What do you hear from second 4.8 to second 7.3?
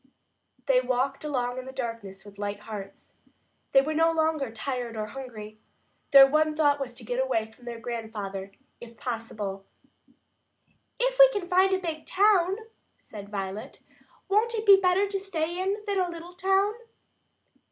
or hungry. Their one thought was to get